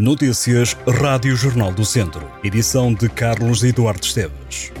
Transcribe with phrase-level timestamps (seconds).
[0.00, 2.26] Notícias Rádio Jornal do Centro.
[2.42, 4.72] Edição de Carlos Eduardo Esteves.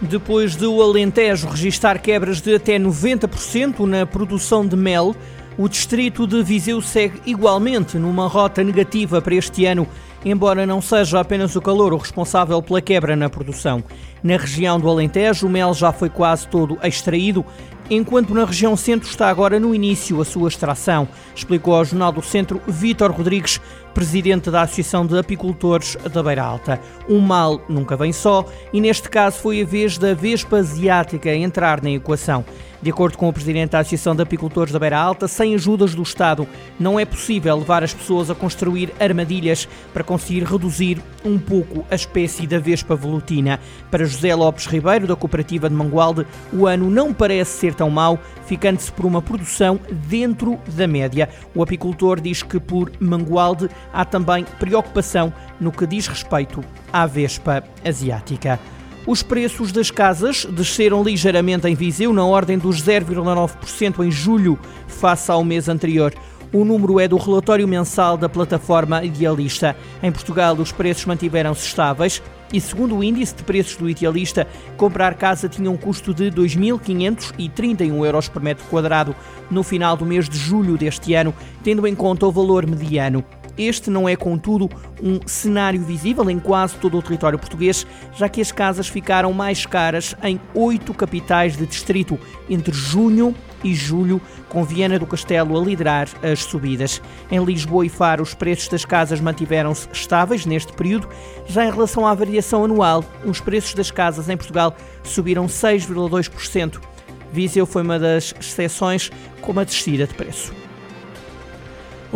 [0.00, 5.16] Depois do Alentejo registrar quebras de até 90% na produção de mel,
[5.58, 9.84] o distrito de Viseu segue igualmente numa rota negativa para este ano,
[10.24, 13.82] embora não seja apenas o calor o responsável pela quebra na produção.
[14.22, 17.44] Na região do Alentejo, o mel já foi quase todo extraído
[17.90, 22.22] enquanto na região centro está agora no início a sua extração, explicou ao Jornal do
[22.22, 23.60] Centro Vítor Rodrigues,
[23.94, 26.80] presidente da Associação de Apicultores da Beira Alta.
[27.08, 31.82] Um mal nunca vem só e neste caso foi a vez da Vespa Asiática entrar
[31.82, 32.44] na equação.
[32.82, 36.02] De acordo com o presidente da Associação de Apicultores da Beira Alta, sem ajudas do
[36.02, 36.46] Estado
[36.78, 41.94] não é possível levar as pessoas a construir armadilhas para conseguir reduzir um pouco a
[41.94, 43.58] espécie da Vespa velutina.
[43.90, 48.18] Para José Lopes Ribeiro, da Cooperativa de Mangualde, o ano não parece ser tão mau,
[48.46, 51.28] ficando-se por uma produção dentro da média.
[51.54, 57.64] O apicultor diz que por Mangualde há também preocupação no que diz respeito à Vespa
[57.84, 58.60] asiática.
[59.06, 65.30] Os preços das casas desceram ligeiramente em Viseu, na ordem dos 0,9% em julho, face
[65.30, 66.12] ao mês anterior.
[66.52, 69.76] O número é do relatório mensal da plataforma Idealista.
[70.02, 72.20] Em Portugal, os preços mantiveram-se estáveis
[72.52, 74.44] e, segundo o índice de preços do Idealista,
[74.76, 79.14] comprar casa tinha um custo de 2.531 euros por metro quadrado
[79.48, 81.32] no final do mês de julho deste ano,
[81.62, 83.24] tendo em conta o valor mediano.
[83.56, 84.68] Este não é, contudo,
[85.02, 89.64] um cenário visível em quase todo o território português, já que as casas ficaram mais
[89.64, 95.64] caras em oito capitais de distrito entre junho e julho, com Viana do Castelo a
[95.64, 97.00] liderar as subidas.
[97.30, 101.08] Em Lisboa e Faro, os preços das casas mantiveram-se estáveis neste período.
[101.46, 106.80] Já em relação à variação anual, os preços das casas em Portugal subiram 6,2%.
[107.32, 109.10] Viseu foi uma das exceções
[109.40, 110.65] com uma descida de preço.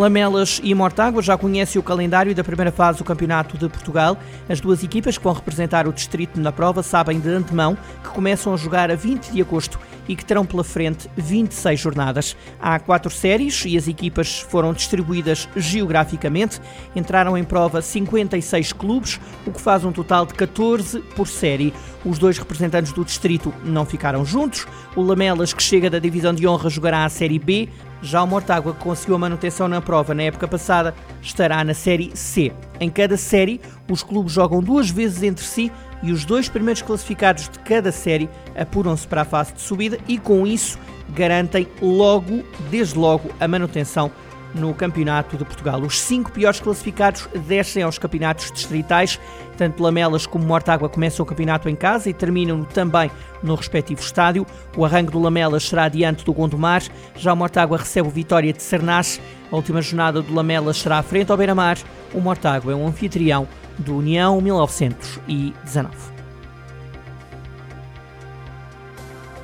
[0.00, 4.16] Lamelas e Mortágua já conhecem o calendário da primeira fase do Campeonato de Portugal.
[4.48, 8.54] As duas equipas que vão representar o distrito na prova sabem de antemão que começam
[8.54, 12.34] a jogar a 20 de agosto e que terão pela frente 26 jornadas.
[12.58, 16.62] Há quatro séries e as equipas foram distribuídas geograficamente.
[16.96, 21.74] Entraram em prova 56 clubes, o que faz um total de 14 por série.
[22.06, 24.66] Os dois representantes do distrito não ficaram juntos.
[24.96, 27.68] O Lamelas, que chega da divisão de honra, jogará a Série B.
[28.02, 32.10] Já o Mortágua, que conseguiu a manutenção na prova na época passada, estará na Série
[32.16, 32.52] C.
[32.78, 35.70] Em cada série, os clubes jogam duas vezes entre si
[36.02, 40.18] e os dois primeiros classificados de cada série apuram-se para a fase de subida e,
[40.18, 40.78] com isso,
[41.10, 44.10] garantem logo, desde logo, a manutenção
[44.54, 45.80] no Campeonato de Portugal.
[45.80, 49.18] Os cinco piores classificados descem aos campeonatos distritais.
[49.56, 53.10] Tanto Lamelas como Mortágua começam o campeonato em casa e terminam também
[53.42, 54.46] no respectivo estádio.
[54.76, 56.82] O arranque do Lamelas será diante do Gondomar.
[57.16, 59.20] Já o Mortágua recebe o Vitória de Cernas.
[59.50, 61.78] A última jornada do Lamelas será à frente ao Beira-Mar.
[62.14, 63.46] O Mortágua é um anfitrião
[63.78, 66.19] do União 1919.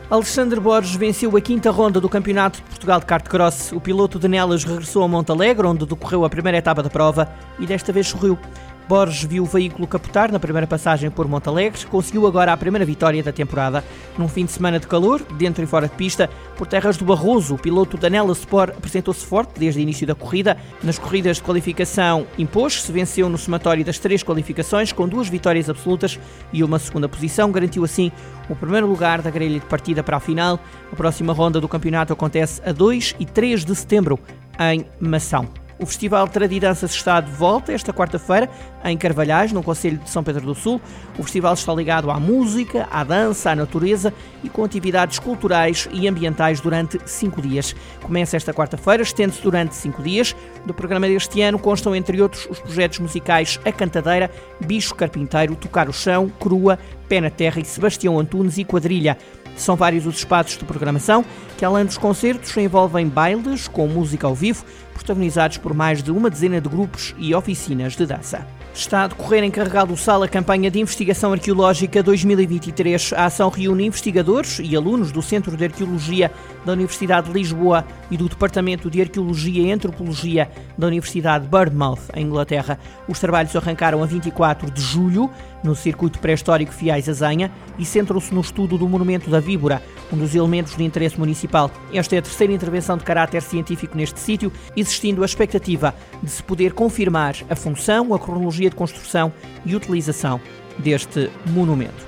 [0.08, 3.72] Alexandre Borges venceu a quinta ronda do Campeonato de Portugal de Kart Cross.
[3.72, 7.28] O piloto de Nelas regressou a Montalegre, onde decorreu a primeira etapa da prova,
[7.58, 8.38] e desta vez sorriu.
[8.88, 13.22] Borges viu o veículo capotar na primeira passagem por Montalegre, conseguiu agora a primeira vitória
[13.22, 13.82] da temporada.
[14.16, 17.54] Num fim de semana de calor, dentro e fora de pista, por terras do Barroso,
[17.54, 20.56] o piloto da Nela Sport apresentou-se forte desde o início da corrida.
[20.82, 26.18] Nas corridas de qualificação impôs-se, venceu no somatório das três qualificações, com duas vitórias absolutas
[26.52, 28.12] e uma segunda posição, garantiu assim
[28.48, 30.60] o primeiro lugar da grelha de partida para a final.
[30.92, 34.18] A próxima ronda do campeonato acontece a 2 e 3 de setembro
[34.60, 35.65] em Mação.
[35.78, 38.48] O Festival Tradidanças está de volta esta quarta-feira
[38.82, 40.80] em Carvalhais, no Conselho de São Pedro do Sul.
[41.18, 46.08] O festival está ligado à música, à dança, à natureza e com atividades culturais e
[46.08, 47.76] ambientais durante cinco dias.
[48.00, 50.34] Começa esta quarta-feira, estende-se durante cinco dias.
[50.64, 54.30] Do programa deste ano constam, entre outros, os projetos musicais A Cantadeira,
[54.64, 59.18] Bicho Carpinteiro, Tocar o Chão, Crua, Pé na Terra e Sebastião Antunes e Quadrilha.
[59.56, 61.24] São vários os espaços de programação
[61.56, 66.30] que, além dos concertos, envolvem bailes com música ao vivo, protagonizados por mais de uma
[66.30, 68.46] dezena de grupos e oficinas de dança.
[68.76, 73.14] Está a decorrer em Carregal Sal a campanha de investigação arqueológica 2023.
[73.14, 76.30] A ação reúne investigadores e alunos do Centro de Arqueologia
[76.62, 82.02] da Universidade de Lisboa e do Departamento de Arqueologia e Antropologia da Universidade de Birdmouth,
[82.14, 82.78] em Inglaterra.
[83.08, 85.30] Os trabalhos arrancaram a 24 de julho
[85.66, 89.82] no circuito pré-histórico Fiais Azanha e centram-se no estudo do Monumento da Víbora,
[90.12, 91.70] um dos elementos de interesse municipal.
[91.92, 96.42] Esta é a terceira intervenção de caráter científico neste sítio, existindo a expectativa de se
[96.42, 99.32] poder confirmar a função, a cronologia de construção
[99.64, 100.40] e utilização
[100.78, 102.06] deste monumento.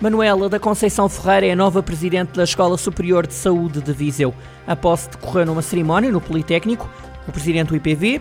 [0.00, 4.34] Manuela da Conceição Ferreira é a nova presidente da Escola Superior de Saúde de Viseu.
[4.66, 6.90] A posse decorreu numa cerimónia no Politécnico.
[7.28, 8.20] O presidente do IPV,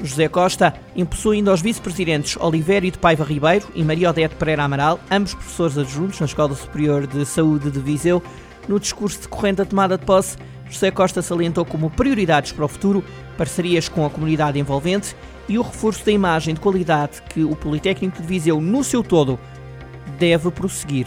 [0.00, 5.00] José Costa, impulsou ainda aos vice-presidentes Olivério de Paiva Ribeiro e Maria Odete Pereira Amaral,
[5.10, 8.22] ambos professores adjuntos na Escola Superior de Saúde de Viseu.
[8.68, 10.36] No discurso decorrente da tomada de posse,
[10.70, 13.02] José Costa salientou como prioridades para o futuro
[13.36, 15.16] parcerias com a comunidade envolvente
[15.48, 19.38] e o reforço da imagem de qualidade que o Politécnico de Viseu, no seu todo,
[20.18, 21.06] deve prosseguir.